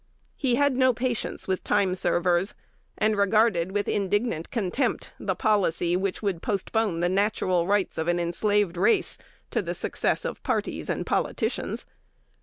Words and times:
He 0.35 0.55
had 0.55 0.75
no 0.75 0.93
patience 0.95 1.47
with 1.47 1.63
time 1.63 1.93
servers, 1.93 2.55
and 2.97 3.15
regarded 3.15 3.71
with 3.71 3.87
indignant 3.87 4.49
contempt 4.49 5.11
the 5.19 5.35
"policy" 5.35 5.95
which 5.95 6.23
would 6.23 6.41
postpone 6.41 7.01
the 7.01 7.07
natural 7.07 7.67
rights 7.67 7.99
of 7.99 8.07
an 8.07 8.19
enslaved 8.19 8.77
race 8.77 9.19
to 9.51 9.61
the 9.61 9.75
success 9.75 10.25
of 10.25 10.41
parties 10.41 10.89
and 10.89 11.05
politicians. 11.05 11.85